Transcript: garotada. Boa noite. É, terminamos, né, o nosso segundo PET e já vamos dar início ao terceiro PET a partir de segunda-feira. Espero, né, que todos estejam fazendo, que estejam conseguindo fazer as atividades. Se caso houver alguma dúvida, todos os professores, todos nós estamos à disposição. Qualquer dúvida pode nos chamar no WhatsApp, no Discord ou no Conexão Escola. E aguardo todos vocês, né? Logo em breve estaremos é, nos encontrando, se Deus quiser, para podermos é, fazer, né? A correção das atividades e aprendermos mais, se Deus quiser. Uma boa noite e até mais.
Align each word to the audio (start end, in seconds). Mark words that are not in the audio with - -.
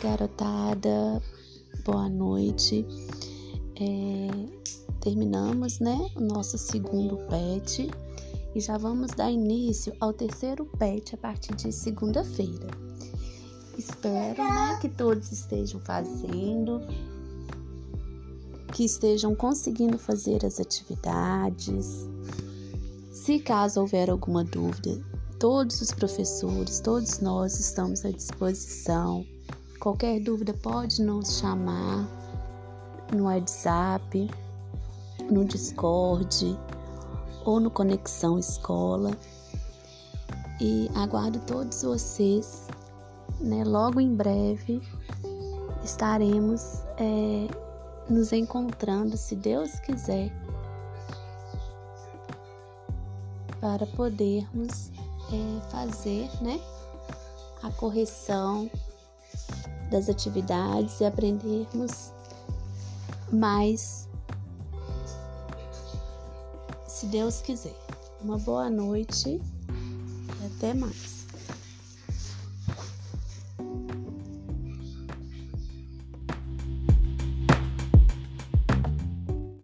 garotada. 0.00 1.22
Boa 1.84 2.08
noite. 2.08 2.86
É, 3.76 4.28
terminamos, 5.00 5.78
né, 5.78 6.10
o 6.16 6.20
nosso 6.20 6.58
segundo 6.58 7.16
PET 7.28 7.90
e 8.54 8.60
já 8.60 8.76
vamos 8.76 9.12
dar 9.12 9.30
início 9.30 9.92
ao 10.00 10.12
terceiro 10.12 10.64
PET 10.78 11.14
a 11.14 11.18
partir 11.18 11.54
de 11.54 11.72
segunda-feira. 11.72 12.66
Espero, 13.78 14.42
né, 14.42 14.78
que 14.80 14.88
todos 14.88 15.32
estejam 15.32 15.80
fazendo, 15.80 16.80
que 18.72 18.84
estejam 18.84 19.34
conseguindo 19.34 19.98
fazer 19.98 20.44
as 20.44 20.60
atividades. 20.60 22.08
Se 23.12 23.38
caso 23.38 23.80
houver 23.80 24.10
alguma 24.10 24.44
dúvida, 24.44 25.00
todos 25.38 25.80
os 25.80 25.92
professores, 25.92 26.80
todos 26.80 27.20
nós 27.20 27.58
estamos 27.58 28.04
à 28.04 28.10
disposição. 28.10 29.24
Qualquer 29.80 30.20
dúvida 30.20 30.52
pode 30.52 31.02
nos 31.02 31.38
chamar 31.38 32.06
no 33.16 33.24
WhatsApp, 33.24 34.30
no 35.30 35.42
Discord 35.42 36.58
ou 37.46 37.58
no 37.58 37.70
Conexão 37.70 38.38
Escola. 38.38 39.16
E 40.60 40.90
aguardo 40.94 41.40
todos 41.46 41.82
vocês, 41.82 42.68
né? 43.40 43.64
Logo 43.64 43.98
em 43.98 44.14
breve 44.14 44.82
estaremos 45.82 46.82
é, 46.98 47.48
nos 48.06 48.34
encontrando, 48.34 49.16
se 49.16 49.34
Deus 49.34 49.80
quiser, 49.80 50.30
para 53.58 53.86
podermos 53.86 54.92
é, 55.32 55.70
fazer, 55.70 56.28
né? 56.42 56.60
A 57.62 57.70
correção 57.72 58.70
das 59.90 60.08
atividades 60.08 61.00
e 61.00 61.04
aprendermos 61.04 62.12
mais, 63.32 64.08
se 66.86 67.06
Deus 67.06 67.40
quiser. 67.40 67.74
Uma 68.22 68.38
boa 68.38 68.68
noite 68.68 69.40
e 69.40 70.46
até 70.46 70.74
mais. 70.74 71.19